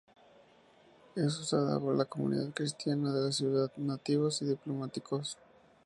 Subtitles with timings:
[1.15, 5.37] Es usada por la comunidad cristiana de la ciudad, nativos y diplomáticos.